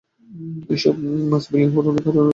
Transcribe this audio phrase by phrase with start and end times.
[0.69, 0.95] এসব
[1.31, 2.29] মাছ বিলীন হওয়ার অনেক কারণ রয়েছে।